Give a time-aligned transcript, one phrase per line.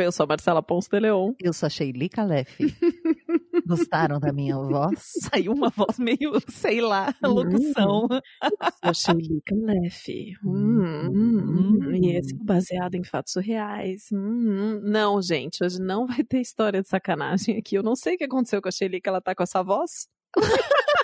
[0.00, 1.32] Eu sou a Marcela Ponce de Leon.
[1.40, 2.58] Eu sou a Sheili Calef.
[3.66, 5.12] Gostaram da minha voz?
[5.22, 8.06] Saiu uma voz meio, sei lá, locução.
[8.10, 8.20] Hum.
[8.84, 10.04] Eu sou Sheili Calef.
[10.44, 14.08] Hum, hum, hum, e esse é baseado em fatos reais.
[14.12, 17.76] Hum, não, gente, hoje não vai ter história de sacanagem aqui.
[17.76, 20.08] Eu não sei o que aconteceu com a Sheili, que ela tá com essa voz.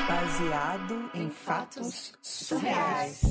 [0.06, 3.22] Baseado em fatos surreais.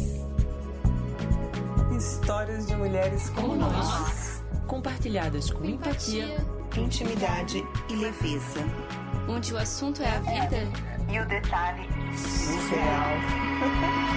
[1.96, 4.44] Histórias de mulheres como nós.
[4.66, 6.38] Compartilhadas com empatia,
[6.78, 8.60] intimidade e leveza.
[9.28, 10.58] Onde o assunto é a vida
[11.12, 13.16] e o detalhe surreal.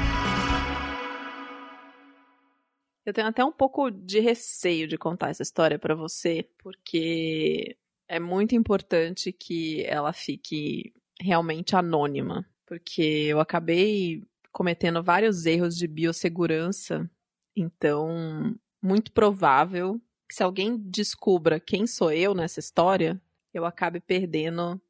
[3.05, 7.77] Eu tenho até um pouco de receio de contar essa história para você, porque
[8.09, 14.23] é muito importante que ela fique realmente anônima, porque eu acabei
[14.53, 17.11] cometendo vários erros de biossegurança,
[17.57, 23.21] então muito provável que se alguém descubra quem sou eu nessa história,
[23.53, 24.81] eu acabe perdendo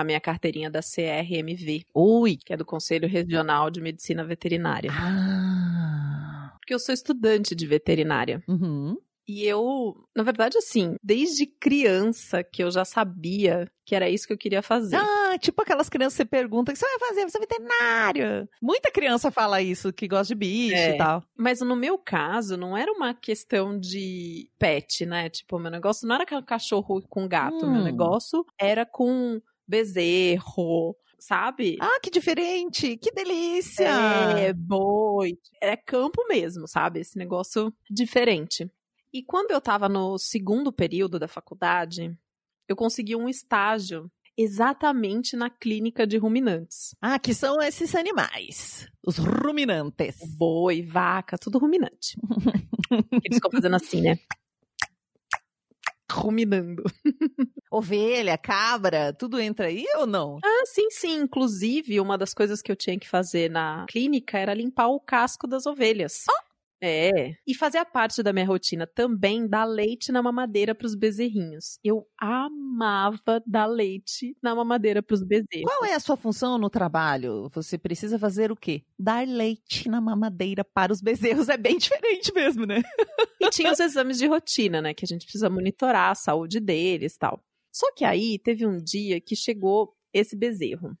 [0.00, 1.84] a minha carteirinha da CRMV.
[1.94, 2.36] Ui!
[2.36, 4.90] Que é do Conselho Regional de Medicina Veterinária.
[4.92, 6.52] Ah!
[6.58, 8.42] Porque eu sou estudante de veterinária.
[8.48, 8.96] Uhum.
[9.32, 14.32] E eu, na verdade, assim, desde criança que eu já sabia que era isso que
[14.32, 14.96] eu queria fazer.
[14.96, 17.28] Ah, tipo aquelas crianças que você pergunta: o que você vai fazer?
[17.28, 18.48] Você é veterinário.
[18.60, 21.22] Muita criança fala isso, que gosta de bicho é, e tal.
[21.36, 25.28] Mas no meu caso, não era uma questão de pet, né?
[25.28, 27.66] Tipo, meu negócio não era cachorro com gato.
[27.66, 27.72] Hum.
[27.72, 29.40] Meu negócio era com
[29.70, 31.76] bezerro, sabe?
[31.80, 32.96] Ah, que diferente!
[32.96, 33.86] Que delícia!
[33.86, 35.38] É, boi.
[35.62, 37.00] É campo mesmo, sabe?
[37.00, 38.68] Esse negócio diferente.
[39.12, 42.16] E quando eu estava no segundo período da faculdade,
[42.68, 46.94] eu consegui um estágio exatamente na clínica de ruminantes.
[47.00, 50.16] Ah, que são esses animais, os ruminantes.
[50.36, 52.16] Boi, vaca, tudo ruminante.
[53.24, 54.18] Eles ficam fazendo assim, né?
[56.10, 56.82] Ruminando.
[57.70, 60.38] Ovelha, cabra, tudo entra aí ou não?
[60.44, 61.20] Ah, sim, sim.
[61.20, 65.46] Inclusive, uma das coisas que eu tinha que fazer na clínica era limpar o casco
[65.46, 66.24] das ovelhas.
[66.28, 66.49] Oh!
[66.82, 67.34] É.
[67.46, 71.78] E fazia parte da minha rotina também dar leite na mamadeira para os bezerrinhos.
[71.84, 75.70] Eu amava dar leite na mamadeira para os bezerros.
[75.70, 77.50] Qual é a sua função no trabalho?
[77.52, 78.82] Você precisa fazer o quê?
[78.98, 81.48] Dar leite na mamadeira para os bezerros.
[81.50, 82.80] É bem diferente mesmo, né?
[83.40, 84.94] e tinha os exames de rotina, né?
[84.94, 87.42] Que a gente precisa monitorar a saúde deles tal.
[87.72, 90.96] Só que aí teve um dia que chegou esse bezerro.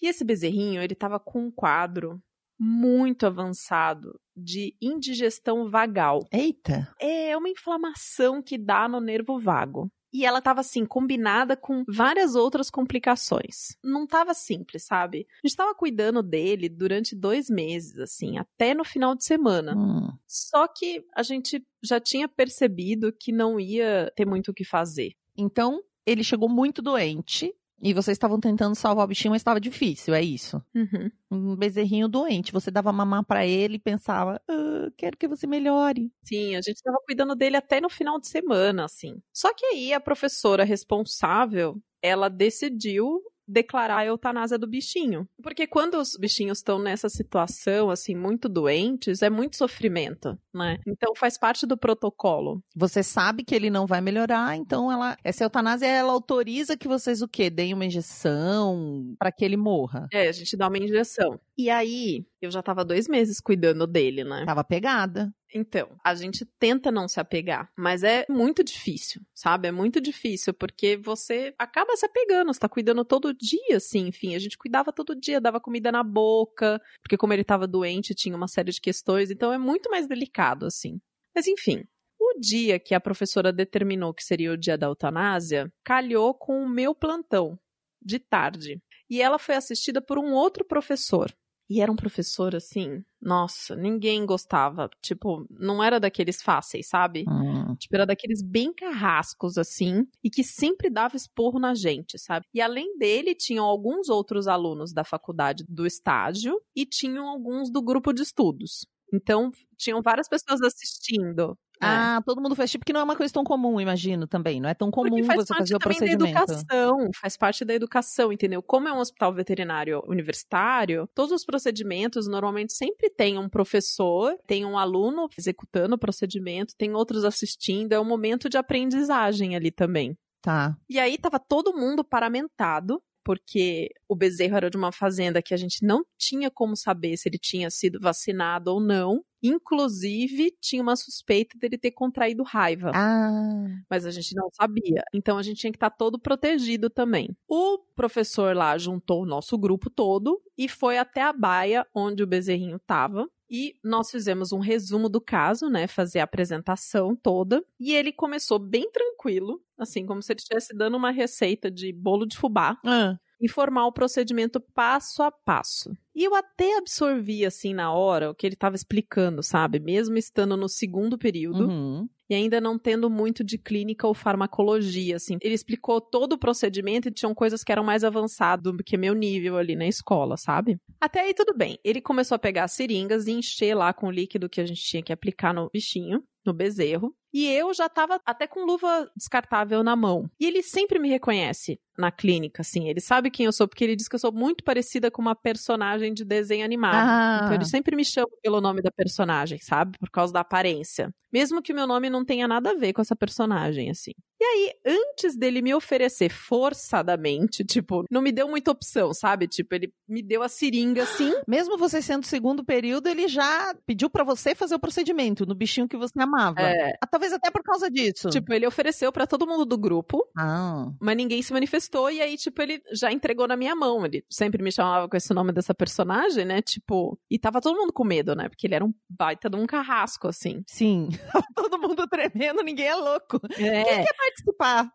[0.00, 2.22] E esse bezerrinho, ele tava com um quadro
[2.58, 6.26] muito avançado de indigestão vagal.
[6.30, 6.92] Eita!
[7.00, 9.90] É uma inflamação que dá no nervo vago.
[10.12, 13.76] E ela tava assim, combinada com várias outras complicações.
[13.84, 15.26] Não tava simples, sabe?
[15.44, 19.76] A gente tava cuidando dele durante dois meses, assim, até no final de semana.
[19.76, 20.08] Hum.
[20.26, 25.12] Só que a gente já tinha percebido que não ia ter muito o que fazer.
[25.36, 30.14] Então, ele chegou muito doente e vocês estavam tentando salvar o bichinho, mas estava difícil,
[30.14, 30.62] é isso.
[30.74, 31.10] Uhum.
[31.30, 32.52] Um bezerrinho doente.
[32.52, 36.10] Você dava mamar para ele e pensava, ah, quero que você melhore.
[36.22, 39.20] Sim, a gente estava cuidando dele até no final de semana, assim.
[39.32, 45.28] Só que aí a professora responsável, ela decidiu declarar a eutanásia do bichinho.
[45.42, 50.78] Porque quando os bichinhos estão nessa situação, assim, muito doentes, é muito sofrimento, né?
[50.86, 52.62] Então faz parte do protocolo.
[52.74, 57.22] Você sabe que ele não vai melhorar, então ela, essa eutanásia, ela autoriza que vocês
[57.22, 57.48] o quê?
[57.50, 60.08] Deem uma injeção para que ele morra.
[60.12, 61.38] É, a gente dá uma injeção.
[61.56, 64.44] E aí, eu já tava dois meses cuidando dele, né?
[64.44, 65.32] Tava pegada.
[65.56, 69.68] Então, a gente tenta não se apegar, mas é muito difícil, sabe?
[69.68, 74.34] É muito difícil, porque você acaba se apegando, você tá cuidando todo dia, assim, enfim,
[74.34, 78.36] a gente cuidava todo dia, dava comida na boca, porque como ele tava doente, tinha
[78.36, 81.00] uma série de questões, então é muito mais delicado, assim.
[81.34, 81.84] Mas enfim,
[82.20, 86.68] o dia que a professora determinou que seria o dia da eutanásia, calhou com o
[86.68, 87.58] meu plantão,
[88.02, 88.80] de tarde.
[89.08, 91.34] E ela foi assistida por um outro professor,
[91.68, 94.88] e era um professor assim, nossa, ninguém gostava.
[95.02, 97.24] Tipo, não era daqueles fáceis, sabe?
[97.28, 97.74] Hum.
[97.76, 102.46] Tipo, era daqueles bem carrascos, assim, e que sempre dava esporro na gente, sabe?
[102.54, 107.82] E além dele, tinham alguns outros alunos da faculdade do estágio e tinham alguns do
[107.82, 108.86] grupo de estudos.
[109.12, 111.56] Então, tinham várias pessoas assistindo.
[111.82, 111.86] É.
[111.86, 114.60] Ah, todo mundo faz tipo que não é uma coisa tão comum, imagino também.
[114.60, 116.18] Não é tão comum você fazer o procedimento.
[116.18, 118.62] da educação, faz parte da educação, entendeu?
[118.62, 124.64] Como é um hospital veterinário universitário, todos os procedimentos normalmente sempre tem um professor, tem
[124.64, 130.16] um aluno executando o procedimento, tem outros assistindo, é um momento de aprendizagem ali também.
[130.40, 130.76] Tá.
[130.88, 135.56] E aí tava todo mundo paramentado, porque o bezerro era de uma fazenda que a
[135.56, 139.20] gente não tinha como saber se ele tinha sido vacinado ou não.
[139.42, 143.66] Inclusive, tinha uma suspeita dele ter contraído raiva Ah.
[143.90, 145.02] mas a gente não sabia.
[145.12, 147.36] Então a gente tinha que estar todo protegido também.
[147.48, 152.26] O professor lá juntou o nosso grupo todo e foi até a baia onde o
[152.28, 153.28] bezerrinho estava.
[153.50, 155.86] E nós fizemos um resumo do caso, né?
[155.86, 157.64] Fazer a apresentação toda.
[157.78, 162.26] E ele começou bem tranquilo, assim, como se ele estivesse dando uma receita de bolo
[162.26, 163.18] de fubá Ah.
[163.40, 165.90] Informar o procedimento passo a passo.
[166.14, 169.78] E eu até absorvi, assim, na hora, o que ele estava explicando, sabe?
[169.78, 172.08] Mesmo estando no segundo período Uhum.
[172.30, 175.36] e ainda não tendo muito de clínica ou farmacologia, assim.
[175.42, 179.14] Ele explicou todo o procedimento e tinham coisas que eram mais avançado do que meu
[179.14, 180.78] nível ali na escola, sabe?
[181.00, 181.78] Até aí tudo bem.
[181.84, 184.82] Ele começou a pegar as seringas e encher lá com o líquido que a gente
[184.82, 187.14] tinha que aplicar no bichinho, no bezerro.
[187.32, 190.30] E eu já tava até com luva descartável na mão.
[190.40, 192.88] E ele sempre me reconhece na clínica, assim.
[192.88, 195.34] Ele sabe quem eu sou, porque ele diz que eu sou muito parecida com uma
[195.34, 196.94] personagem de desenho animado.
[197.08, 197.40] Ah.
[197.42, 199.98] Então ele sempre me chama pelo nome da personagem, sabe?
[199.98, 201.10] Por causa da aparência.
[201.32, 204.12] Mesmo que o meu nome não tenha nada a ver com essa personagem, assim.
[204.40, 209.48] E aí, antes dele me oferecer forçadamente, tipo, não me deu muita opção, sabe?
[209.48, 211.32] Tipo, ele me deu a seringa assim.
[211.48, 215.88] Mesmo você sendo segundo período, ele já pediu pra você fazer o procedimento no bichinho
[215.88, 216.60] que você amava.
[216.60, 218.28] É, Ah, Talvez até por causa disso.
[218.28, 220.86] tipo, ele ofereceu pra todo mundo do grupo, Ah.
[221.00, 222.10] mas ninguém se manifestou.
[222.10, 224.04] E aí, tipo, ele já entregou na minha mão.
[224.04, 226.60] Ele sempre me chamava com esse nome dessa personagem, né?
[226.60, 228.50] Tipo, e tava todo mundo com medo, né?
[228.50, 230.62] Porque ele era um baita de um carrasco, assim.
[230.66, 231.08] Sim.
[231.56, 233.40] Todo mundo tremendo, ninguém é louco.
[233.58, 233.84] É.
[233.84, 234.90] Quem quer participar?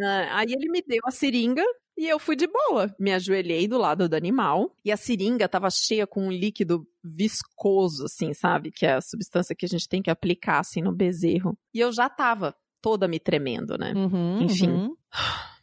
[0.00, 1.64] Ah, Aí ele me deu a seringa
[1.98, 2.94] e eu fui de boa.
[2.98, 8.04] Me ajoelhei do lado do animal e a seringa tava cheia com um líquido viscoso,
[8.04, 8.70] assim, sabe?
[8.70, 11.58] Que é a substância que a gente tem que aplicar, assim, no bezerro.
[11.74, 13.92] E eu já tava toda me tremendo, né?
[13.96, 14.70] Uhum, Enfim.
[14.70, 14.96] uhum.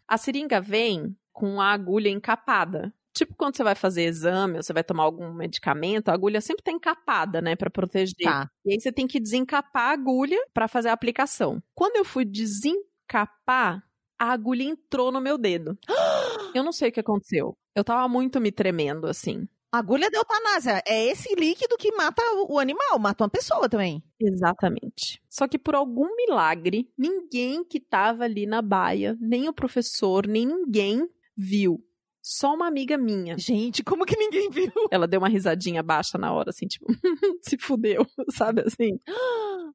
[0.06, 2.94] A seringa vem com a agulha encapada.
[3.14, 6.64] Tipo quando você vai fazer exame ou você vai tomar algum medicamento, a agulha sempre
[6.64, 8.13] tá encapada, né, Pra proteger.
[8.22, 8.51] Tá.
[8.65, 11.63] E aí você tem que desencapar a agulha pra fazer a aplicação.
[11.74, 13.82] Quando eu fui desencapar,
[14.19, 15.77] a agulha entrou no meu dedo.
[16.53, 17.57] Eu não sei o que aconteceu.
[17.75, 19.48] Eu tava muito me tremendo, assim.
[19.72, 20.81] Agulha de eutanásia.
[20.88, 24.01] É esse líquido que mata o animal, mata uma pessoa também.
[24.17, 25.22] Exatamente.
[25.29, 30.45] Só que por algum milagre, ninguém que tava ali na baia, nem o professor, nem
[30.45, 31.84] ninguém viu.
[32.27, 33.38] Só uma amiga minha.
[33.38, 34.72] Gente, como que ninguém viu?
[34.89, 36.88] Ela deu uma risadinha baixa na hora, assim, tipo,
[37.44, 38.03] se fudeu,
[38.36, 39.00] sabe assim?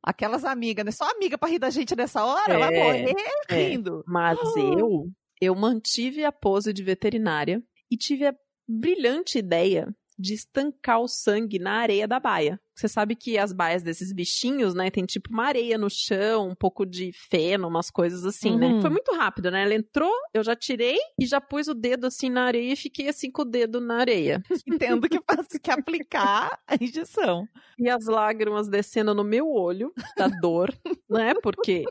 [0.02, 0.90] Aquelas amigas, né?
[0.90, 3.14] Só amiga pra rir da gente nessa hora, vai É, morrer
[3.48, 3.68] é.
[3.68, 4.02] rindo.
[4.04, 5.08] Mas eu,
[5.40, 8.34] eu mantive a pose de veterinária e tive a
[8.68, 9.86] brilhante ideia
[10.20, 12.60] de estancar o sangue na areia da baia.
[12.76, 16.54] Você sabe que as baias desses bichinhos, né, tem tipo uma areia no chão, um
[16.54, 18.68] pouco de feno, umas coisas assim, né?
[18.68, 18.80] Uhum.
[18.80, 19.64] Foi muito rápido, né?
[19.64, 23.08] Ela entrou, eu já tirei e já pus o dedo assim na areia e fiquei
[23.08, 24.42] assim com o dedo na areia.
[24.66, 27.46] Entendo que faz que aplicar a injeção.
[27.78, 30.72] E as lágrimas descendo no meu olho, da dor,
[31.08, 31.34] né?
[31.42, 31.84] Porque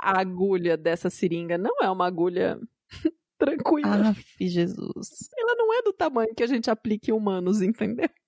[0.00, 2.58] a agulha dessa seringa não é uma agulha
[3.38, 4.10] tranquila.
[4.10, 5.28] Aff, Jesus.
[5.36, 8.08] Ela não é do tamanho que a gente aplica em humanos, entendeu?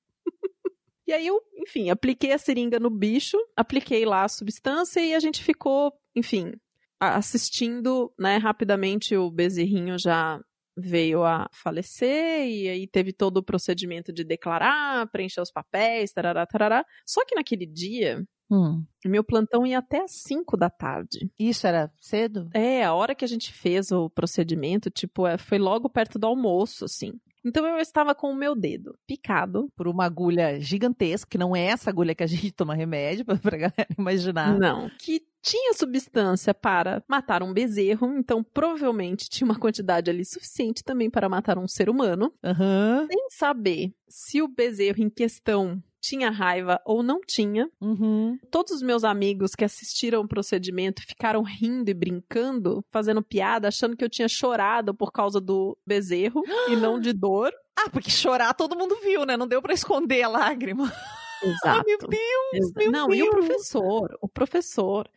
[1.04, 5.18] E aí eu, enfim, apliquei a seringa no bicho, apliquei lá a substância e a
[5.18, 6.52] gente ficou, enfim,
[7.00, 10.40] assistindo, né, rapidamente o bezerrinho já
[10.76, 16.46] veio a falecer e aí teve todo o procedimento de declarar, preencher os papéis, tarará,
[16.46, 16.84] tarará.
[17.04, 18.84] Só que naquele dia, Hum.
[19.04, 21.30] meu plantão ia até às 5 da tarde.
[21.38, 22.48] Isso era cedo?
[22.54, 26.26] É, a hora que a gente fez o procedimento, tipo, é, foi logo perto do
[26.26, 27.12] almoço, assim.
[27.44, 29.68] Então eu estava com o meu dedo picado.
[29.76, 33.36] Por uma agulha gigantesca, que não é essa agulha que a gente toma remédio, pra,
[33.36, 34.58] pra galera imaginar.
[34.58, 34.90] Não.
[34.98, 41.10] Que tinha substância para matar um bezerro, então provavelmente tinha uma quantidade ali suficiente também
[41.10, 42.32] para matar um ser humano.
[42.44, 43.06] Aham.
[43.10, 47.70] Sem saber se o bezerro em questão tinha raiva ou não tinha.
[47.80, 48.36] Uhum.
[48.50, 53.96] Todos os meus amigos que assistiram o procedimento ficaram rindo e brincando, fazendo piada, achando
[53.96, 57.52] que eu tinha chorado por causa do bezerro e não de dor.
[57.74, 59.34] Ah, porque chorar todo mundo viu, né?
[59.34, 60.92] Não deu pra esconder a lágrima.
[61.42, 61.80] Exato.
[61.80, 63.18] Ah, meu Deus, meu não, Deus.
[63.18, 65.08] e o professor, o professor.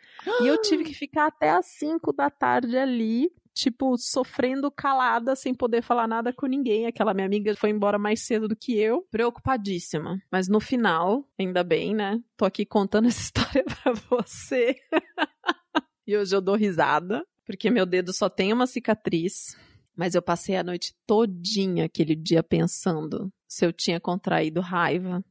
[0.42, 5.56] E eu tive que ficar até às 5 da tarde ali, tipo, sofrendo calada, sem
[5.56, 6.86] poder falar nada com ninguém.
[6.86, 10.22] Aquela minha amiga foi embora mais cedo do que eu, preocupadíssima.
[10.30, 12.22] Mas no final, ainda bem, né?
[12.36, 14.76] Tô aqui contando essa história pra você.
[16.06, 19.58] e hoje eu dou risada, porque meu dedo só tem uma cicatriz.
[19.96, 25.24] Mas eu passei a noite todinha aquele dia pensando se eu tinha contraído raiva,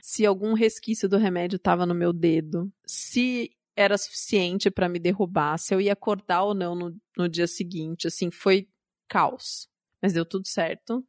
[0.00, 5.58] se algum resquício do remédio estava no meu dedo, se era suficiente para me derrubar,
[5.58, 8.06] se eu ia acordar ou não no, no dia seguinte.
[8.06, 8.68] Assim, foi
[9.06, 9.68] caos.
[10.02, 11.04] Mas deu tudo certo.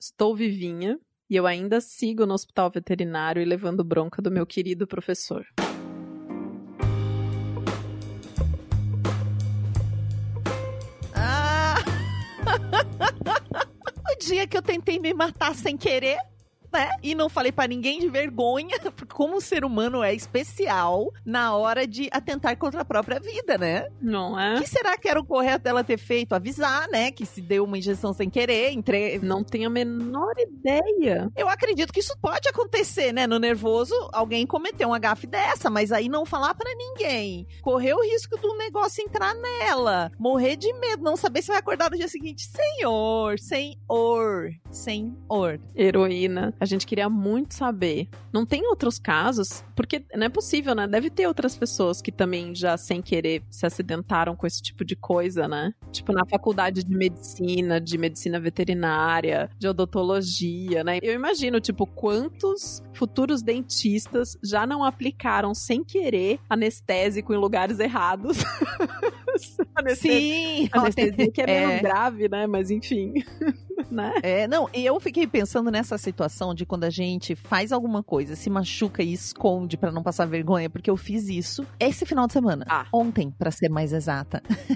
[0.00, 4.86] Estou vivinha e eu ainda sigo no hospital veterinário e levando bronca do meu querido
[4.86, 5.44] professor.
[11.14, 11.76] Ah!
[14.12, 16.18] o dia que eu tentei me matar sem querer,
[16.72, 16.90] né?
[17.02, 21.54] E não falei pra ninguém de vergonha, porque como o ser humano é especial na
[21.56, 23.86] hora de atentar contra a própria vida, né?
[24.00, 24.60] Não O é?
[24.60, 26.34] que será que era o correto dela ter feito?
[26.34, 27.12] Avisar, né?
[27.12, 29.18] Que se deu uma injeção sem querer, entre...
[29.20, 31.30] Não tenho a menor ideia.
[31.36, 33.26] Eu acredito que isso pode acontecer, né?
[33.26, 37.46] No nervoso, alguém cometeu um agafe dessa, mas aí não falar pra ninguém.
[37.62, 40.10] Correr o risco do negócio entrar nela.
[40.18, 42.46] Morrer de medo, não saber se vai acordar no dia seguinte.
[42.50, 45.60] Senhor, senhor, senhor.
[45.76, 46.52] Heroína.
[46.58, 48.08] A gente queria muito saber.
[48.32, 49.62] Não tem outros casos?
[49.76, 50.88] Porque não é possível, né?
[50.88, 54.96] Deve ter outras pessoas que também já, sem querer, se acidentaram com esse tipo de
[54.96, 55.74] coisa, né?
[55.92, 60.98] Tipo, na faculdade de medicina, de medicina veterinária, de odontologia, né?
[61.02, 68.38] Eu imagino, tipo, quantos futuros dentistas já não aplicaram sem querer anestésico em lugares errados.
[69.74, 71.80] Anestésico, Sim, anestesia que é menos É.
[71.80, 72.46] grave, né?
[72.46, 73.12] Mas enfim,
[73.90, 74.12] né?
[74.22, 78.36] É, não, e eu fiquei pensando nessa situação de quando a gente faz alguma coisa,
[78.36, 82.32] se machuca e esconde pra não passar vergonha, porque eu fiz isso esse final de
[82.32, 82.64] semana.
[82.68, 82.86] Ah.
[82.92, 84.42] Ontem, pra ser mais exata.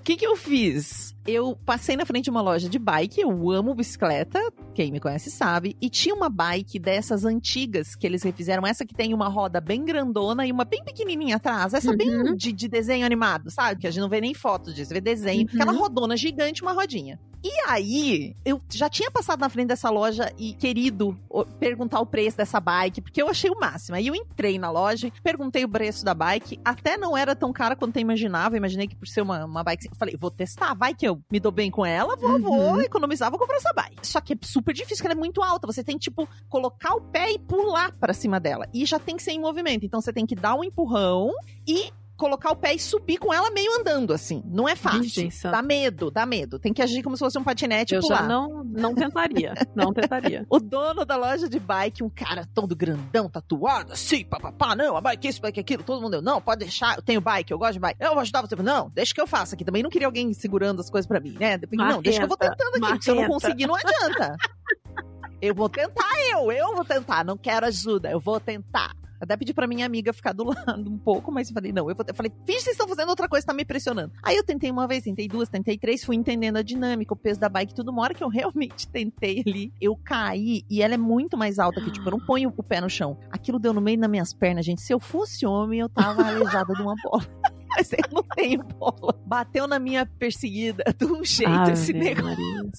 [0.00, 1.07] O que, que eu fiz?
[1.30, 4.40] Eu passei na frente de uma loja de bike, eu amo bicicleta,
[4.74, 8.94] quem me conhece sabe, e tinha uma bike dessas antigas que eles refizeram, essa que
[8.94, 12.34] tem uma roda bem grandona e uma bem pequenininha atrás, essa bem Uhum.
[12.34, 13.78] de, de desenho animado, sabe?
[13.78, 15.60] Que a gente não vê nem foto disso, vê desenho, Uhum.
[15.60, 17.20] aquela rodona gigante, uma rodinha.
[17.42, 21.16] E aí, eu já tinha passado na frente dessa loja e querido
[21.60, 23.96] perguntar o preço dessa bike, porque eu achei o máximo.
[23.96, 27.76] Aí eu entrei na loja, perguntei o preço da bike, até não era tão cara
[27.76, 28.54] quanto eu imaginava.
[28.54, 31.22] Eu imaginei que por ser uma, uma bike, eu falei, vou testar, vai que eu
[31.30, 32.40] me dou bem com ela, vou, Uhum.
[32.40, 34.06] vou economizar, vou comprar essa bike.
[34.06, 35.66] Só que é super difícil, porque ela é muito alta.
[35.66, 38.66] Você tem que, tipo, colocar o pé e pular pra cima dela.
[38.74, 39.86] E já tem que ser em movimento.
[39.86, 41.30] Então você tem que dar um empurrão
[41.66, 44.42] e colocar o pé e subir com ela meio andando, assim.
[44.44, 45.00] Não é fácil.
[45.02, 45.56] Virgem Santa.
[45.56, 46.58] Dá medo, dá medo.
[46.58, 48.18] Tem que agir como se fosse um patinete Eu pular.
[48.18, 49.54] já não, não tentaria.
[49.74, 50.44] Não tentaria.
[50.50, 55.00] O dono da loja de bike, um cara todo grandão, tatuado, assim, papapá, não, a
[55.00, 57.74] bike isso, bike aquilo, todo mundo, eu, não, pode deixar, eu tenho bike, eu gosto
[57.74, 60.08] de bike, eu vou ajudar você, não, deixa que eu faça aqui, também não queria
[60.08, 63.04] alguém segurando as coisas pra mim, né, não, deixa que eu vou tentando aqui, porque
[63.04, 64.36] se eu não conseguir, não adianta.
[65.40, 68.92] Eu vou tentar eu, eu vou tentar, não quero ajuda, eu vou tentar.
[69.20, 71.94] Até pedi pra minha amiga ficar do lado um pouco, mas eu falei, não, eu
[71.94, 72.04] vou.
[72.06, 74.12] Eu falei, finge que vocês estão fazendo outra coisa, tá me pressionando.
[74.22, 77.40] Aí eu tentei uma vez, tentei duas, tentei três, fui entendendo a dinâmica, o peso
[77.40, 77.90] da bike, tudo.
[77.90, 81.80] Uma hora que eu realmente tentei ali, eu caí e ela é muito mais alta
[81.80, 83.18] que, tipo, eu não ponho o pé no chão.
[83.30, 84.80] Aquilo deu no meio das minhas pernas, gente.
[84.80, 87.26] Se eu fosse homem, eu tava aleijada de uma bola.
[87.76, 89.14] Mas eu não tenho bola.
[89.26, 92.24] Bateu na minha perseguida de um jeito esse negócio.
[92.24, 92.70] Maria.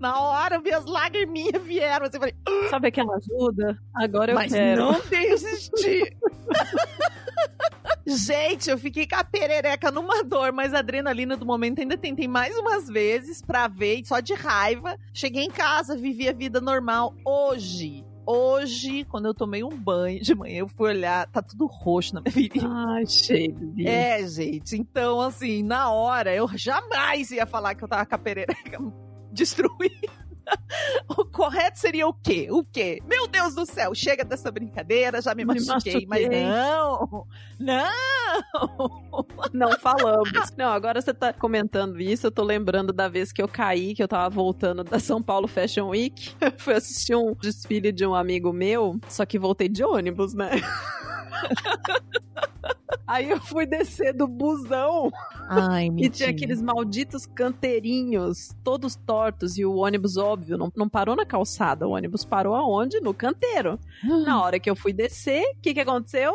[0.00, 2.06] Na hora, minhas lagriminhas vieram.
[2.06, 2.34] Assim, eu falei,
[2.70, 3.78] Sabe aquela ajuda?
[3.94, 4.80] Agora eu mas quero.
[4.82, 6.16] não desisti.
[8.06, 12.28] Gente, eu fiquei com a perereca numa dor, mas a adrenalina do momento ainda tentei
[12.28, 14.98] mais umas vezes pra ver, só de raiva.
[15.12, 17.14] Cheguei em casa, vivi a vida normal.
[17.24, 22.14] Hoje, Hoje, quando eu tomei um banho de manhã, eu fui olhar, tá tudo roxo
[22.14, 22.66] na minha virilha.
[22.66, 23.86] Ai, Shelly.
[23.86, 24.76] É, gente.
[24.78, 28.78] Então, assim, na hora, eu jamais ia falar que eu tava com a perereca
[29.34, 30.24] destruída.
[31.16, 32.48] O correto seria o quê?
[32.50, 33.00] O quê?
[33.06, 36.44] Meu Deus do céu, chega dessa brincadeira, já me, Me machuquei, mas machuquei.
[36.44, 37.26] não,
[37.58, 39.04] não.
[39.52, 40.28] Não falamos.
[40.56, 44.02] Não, agora você tá comentando isso, eu tô lembrando da vez que eu caí, que
[44.02, 46.34] eu tava voltando da São Paulo Fashion Week.
[46.58, 50.50] Fui assistir um desfile de um amigo meu, só que voltei de ônibus, né?
[53.06, 55.10] Aí eu fui descer do busão
[55.48, 56.14] Ai, e mentira.
[56.14, 61.86] tinha aqueles malditos canteirinhos, todos tortos, e o ônibus, óbvio, não, não parou na calçada.
[61.86, 63.00] O ônibus parou aonde?
[63.00, 63.78] No canteiro.
[64.02, 66.32] Na hora que eu fui descer, o que, que aconteceu?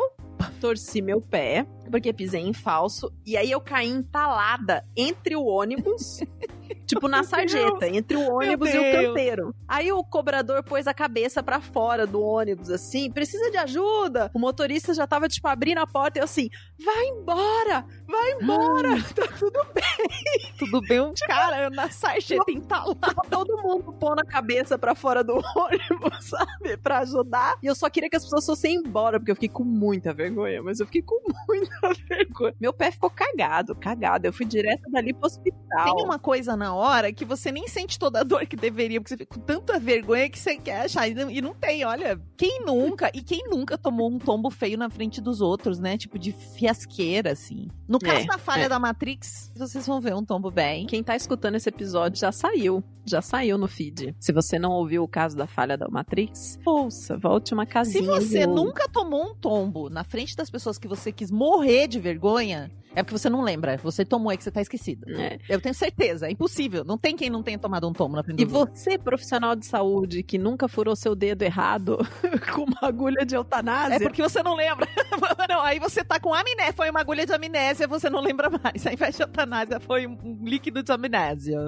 [0.60, 6.20] Torci meu pé, porque pisei em falso, e aí eu caí entalada entre o ônibus,
[6.86, 9.54] tipo na sarjeta, entre o ônibus e o canteiro.
[9.66, 14.30] Aí o cobrador pôs a cabeça pra fora do ônibus, assim, precisa de ajuda.
[14.34, 16.48] O motorista já tava, tipo, abrindo a porta e eu assim,
[16.82, 20.58] vai embora, vai embora, tá tudo bem.
[20.58, 22.94] Tudo bem, um cara na sarjeta entalado.
[22.94, 26.76] Tava todo mundo pondo a cabeça pra fora do ônibus, sabe?
[26.76, 27.56] Pra ajudar.
[27.62, 30.62] E eu só queria que as pessoas fossem embora, porque eu fiquei com muita vergonha.
[30.62, 32.54] Mas eu fiquei com muita vergonha.
[32.60, 34.26] Meu pé ficou cagado, cagado.
[34.26, 35.96] Eu fui direto dali pro hospital.
[35.96, 39.10] Tem uma coisa na hora que você nem sente toda a dor que deveria, porque
[39.14, 41.08] você fica com tanta vergonha que você quer achar.
[41.08, 42.20] E não, e não tem, olha.
[42.36, 45.96] Quem nunca, e quem nunca tomou um tombo feio na frente dos outros, né?
[45.96, 47.68] Tipo de fiasqueira, assim.
[47.88, 48.68] No caso É, da falha é.
[48.68, 50.86] da Matrix, vocês vão ver um tombo bem.
[50.86, 52.82] Quem tá escutando esse episódio já saiu.
[53.04, 54.14] Já saiu no feed.
[54.20, 58.04] Se você não ouviu o caso da falha da Matrix, ouça, volte uma Se casinha.
[58.04, 58.54] você e ouça.
[58.62, 63.02] nunca tomou um tombo na frente das pessoas que você quis morrer de vergonha, é
[63.02, 63.76] porque você não lembra.
[63.78, 65.06] Você tomou, é que você tá esquecido.
[65.10, 65.38] É.
[65.48, 66.84] Eu tenho certeza, é impossível.
[66.84, 70.22] Não tem quem não tenha tomado um tombo na frente E você, profissional de saúde,
[70.22, 71.98] que nunca furou seu dedo errado
[72.52, 73.96] com uma agulha de eutanásia.
[73.96, 74.88] É porque você não lembra.
[75.48, 76.72] não, aí você tá com amnésia.
[76.72, 78.86] Foi uma agulha de amnésia, você não lembra mais.
[78.86, 81.60] Ao invés de eutanásia, foi um líquido de amnésia.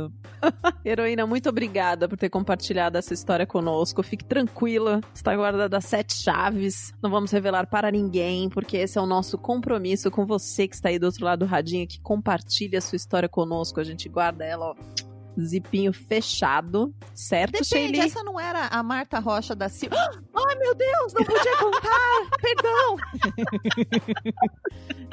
[0.84, 4.02] Heroína, muito obrigada por ter compartilhado essa história conosco.
[4.02, 6.92] Fique tranquila, está guardada as sete chaves.
[7.00, 10.88] Não vamos revelar para ninguém, porque esse é o nosso compromisso com você que está
[10.88, 13.80] aí do outro lado do radinho, que compartilha a sua história conosco.
[13.80, 14.74] A gente guarda ela, ó,
[15.40, 18.00] zipinho fechado, certo, Depende, Sheili?
[18.00, 19.96] essa não era a Marta Rocha da Silva.
[20.34, 22.30] Ai, meu Deus, não podia contar.
[22.40, 22.96] Perdão.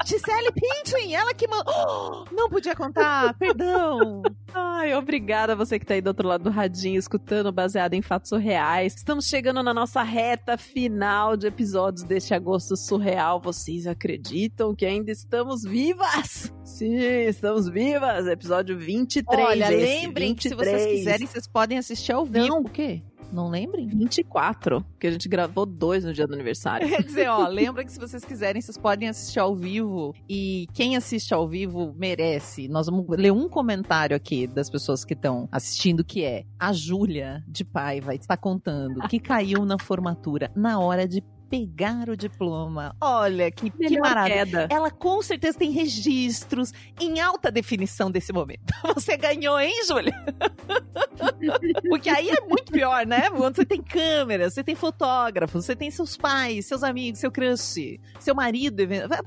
[0.04, 2.26] Gisele Pintin, ela que mandou.
[2.32, 4.22] não podia contar, perdão.
[4.54, 8.02] Ai, obrigada a você que tá aí do outro lado do radinho, escutando baseado em
[8.02, 8.94] fatos surreais.
[8.96, 13.40] Estamos chegando na nossa reta final de episódios deste agosto surreal.
[13.40, 16.52] Vocês acreditam que ainda estamos vivas?
[16.64, 18.26] Sim, estamos vivas.
[18.26, 19.46] Episódio 23.
[19.46, 20.82] Olha, lembrem que se 23.
[20.82, 22.48] vocês quiserem, vocês podem assistir ao vivo.
[22.48, 22.60] Não.
[22.60, 23.02] O quê?
[23.32, 23.86] Não lembrem?
[23.86, 26.88] 24, que a gente gravou dois no dia do aniversário.
[26.88, 30.14] Quer dizer, ó, lembra que se vocês quiserem, vocês podem assistir ao vivo.
[30.28, 32.68] E quem assiste ao vivo merece.
[32.68, 37.44] Nós vamos ler um comentário aqui das pessoas que estão assistindo, que é a Júlia
[37.46, 42.94] de Paiva está contando que caiu na formatura na hora de pegar o diploma.
[43.00, 44.46] Olha, que, que maravilha.
[44.46, 44.68] queda.
[44.70, 48.72] Ela com certeza tem registros em alta definição desse momento.
[48.94, 50.14] Você ganhou, hein, Júlia?
[51.90, 53.28] Porque aí é muito pior, né?
[53.30, 57.98] Quando você tem câmera, você tem fotógrafo, você tem seus pais, seus amigos, seu crush,
[58.18, 58.84] seu marido.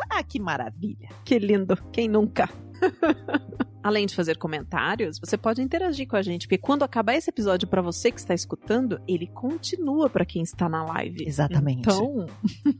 [0.09, 1.09] Ah, que maravilha.
[1.25, 1.75] Que lindo.
[1.91, 2.49] Quem nunca?
[3.83, 7.67] Além de fazer comentários, você pode interagir com a gente, porque quando acabar esse episódio
[7.67, 11.25] para você que está escutando, ele continua para quem está na live.
[11.27, 11.81] Exatamente.
[11.81, 12.25] Então,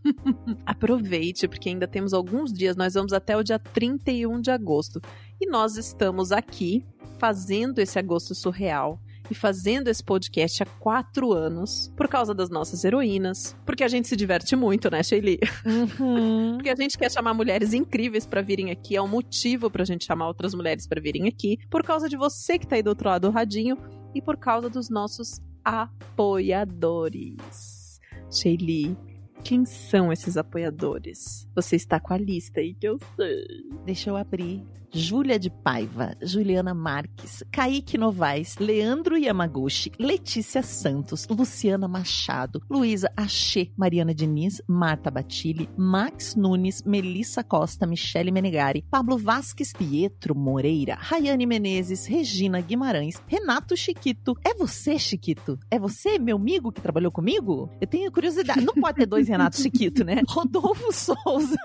[0.66, 5.02] aproveite, porque ainda temos alguns dias, nós vamos até o dia 31 de agosto.
[5.42, 6.86] E nós estamos aqui
[7.20, 12.84] fazendo esse agosto surreal e fazendo esse podcast há quatro anos por causa das nossas
[12.84, 15.40] heroínas, porque a gente se diverte muito, né, Sheili?
[15.66, 16.58] Uhum.
[16.64, 20.06] Porque a gente quer chamar mulheres incríveis pra virem aqui, é um motivo pra gente
[20.06, 23.10] chamar outras mulheres pra virem aqui, por causa de você que tá aí do outro
[23.10, 23.78] lado do radinho
[24.14, 28.00] e por causa dos nossos apoiadores.
[28.32, 28.98] Sheili,
[29.44, 31.48] quem são esses apoiadores?
[31.56, 33.46] Você está com a lista aí que eu sei.
[33.86, 34.66] Deixa eu abrir.
[34.94, 43.72] Júlia de Paiva, Juliana Marques, Kaique Novaes, Leandro Yamaguchi, Letícia Santos, Luciana Machado, Luísa Axê,
[43.76, 51.48] Mariana Diniz, Marta Batilli, Max Nunes, Melissa Costa, Michele Menegari, Pablo Vasques, Pietro Moreira, Rayane
[51.48, 54.38] Menezes, Regina Guimarães, Renato Chiquito.
[54.46, 55.58] É você, Chiquito?
[55.72, 57.68] É você, meu amigo que trabalhou comigo?
[57.82, 58.62] Eu tenho curiosidade.
[58.64, 60.22] Não pode ter dois Renato Chiquito, né?
[60.30, 61.58] Rodolfo Souza.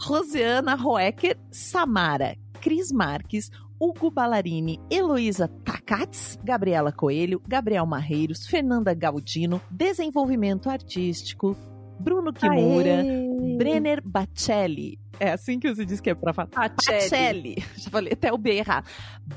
[0.00, 9.60] Rosiana Roecker, Samara, Cris Marques, Hugo Ballarini, Heloísa Takats, Gabriela Coelho, Gabriel Marreiros, Fernanda Galdino,
[9.70, 11.56] Desenvolvimento Artístico,
[12.00, 13.56] Bruno Kimura, Aê!
[13.56, 14.98] Brenner Bacelli.
[15.20, 16.48] É assim que você diz que é pra falar.
[16.48, 17.56] Pacelli.
[17.76, 18.84] Já falei até o B errar.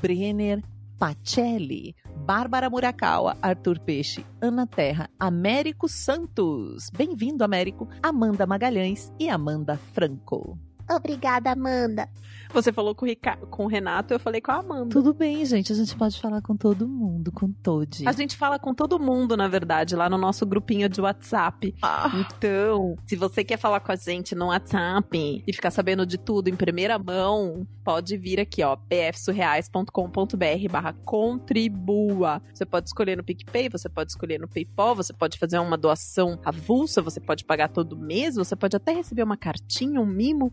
[0.00, 0.62] Brenner
[0.98, 1.94] Pacelli,
[2.26, 6.90] Bárbara Murakawa, Arthur Peixe, Ana Terra, Américo Santos.
[6.90, 7.88] Bem-vindo, Américo.
[8.02, 10.58] Amanda Magalhães e Amanda Franco.
[10.90, 12.08] Obrigada, Amanda.
[12.52, 13.36] Você falou com o, Rica...
[13.50, 14.88] com o Renato, eu falei com a Amanda.
[14.88, 15.70] Tudo bem, gente.
[15.72, 18.06] A gente pode falar com todo mundo, com todos.
[18.06, 21.74] A gente fala com todo mundo, na verdade, lá no nosso grupinho de WhatsApp.
[21.82, 26.16] Ah, Então, se você quer falar com a gente no WhatsApp e ficar sabendo de
[26.16, 32.42] tudo em primeira mão, pode vir aqui, ó, pfsurreais.com.br barra contribua.
[32.52, 36.38] Você pode escolher no PicPay, você pode escolher no PayPal, você pode fazer uma doação
[36.44, 40.52] avulsa, você pode pagar todo mês, você pode até receber uma cartinha, um mimo.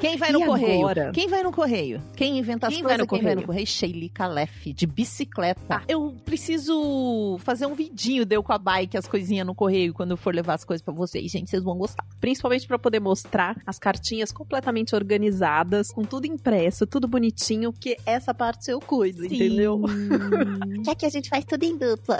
[0.00, 0.78] Quem vai E no correio?
[0.80, 1.10] agora?
[1.12, 2.02] Quem vai no correio?
[2.16, 3.06] Quem inventa as Quem vai coisas?
[3.06, 3.46] no Quem vai no correio?
[3.48, 3.66] correio?
[3.66, 5.60] Sheili Calef, de bicicleta.
[5.68, 5.82] Tá.
[5.86, 10.16] Eu preciso fazer um vidinho, deu com a bike, as coisinhas no correio, quando eu
[10.16, 11.30] for levar as coisas pra vocês.
[11.30, 12.02] Gente, vocês vão gostar.
[12.18, 18.32] Principalmente para poder mostrar as cartinhas completamente organizadas, com tudo impresso, tudo bonitinho, que essa
[18.32, 19.82] parte eu cuido, entendeu?
[20.82, 22.16] Já que a gente faz tudo em dupla.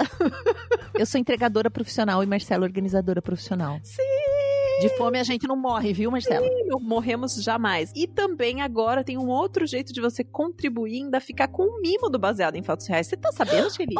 [0.93, 3.79] eu sou entregadora profissional e Marcelo organizadora profissional.
[3.81, 4.03] Sim!
[4.81, 6.47] De fome a gente não morre, viu, Marcelo?
[6.65, 7.91] Não morremos jamais.
[7.95, 12.09] E também agora tem um outro jeito de você contribuir ainda ficar com o mimo
[12.09, 13.05] do baseado em fatos reais.
[13.05, 13.93] Você tá sabendo, Shelly?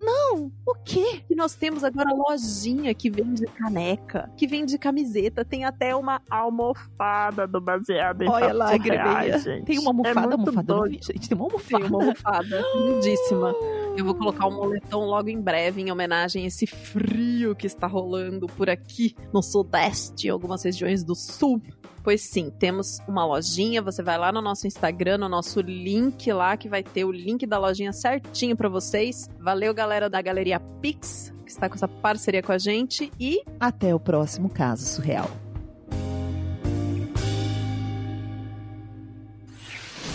[0.00, 1.22] Não, o quê?
[1.26, 7.44] Que nós temos agora lojinha que vende caneca, que vende camiseta, tem até uma almofada
[7.44, 9.64] do baseado em Olha fatos lá, reais, gente.
[9.64, 11.28] Tem uma almofada, é muito almofada, não gente.
[11.28, 11.78] Tem uma almofada.
[11.80, 13.54] Tem uma almofada lindíssima.
[13.96, 17.88] Eu vou colocar um moletom logo em breve em homenagem a esse frio que está
[17.88, 21.60] rolando por aqui no sudeste algumas regiões do sul.
[22.02, 23.82] Pois sim, temos uma lojinha.
[23.82, 27.46] Você vai lá no nosso Instagram, no nosso link lá, que vai ter o link
[27.46, 29.28] da lojinha certinho pra vocês.
[29.38, 33.12] Valeu, galera da Galeria Pix, que está com essa parceria com a gente.
[33.20, 35.30] E Até o próximo caso surreal.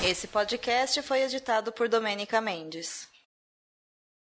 [0.03, 3.12] Esse podcast foi editado por Domênica Mendes.